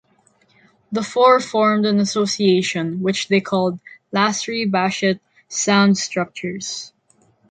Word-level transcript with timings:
The 0.91 1.03
four 1.03 1.39
formed 1.39 1.85
an 1.85 1.99
association 1.99 3.03
which 3.03 3.27
they 3.27 3.39
called 3.39 3.79
Lasry-Baschet 4.11 5.19
Sound 5.47 5.95
Structures. 5.95 6.91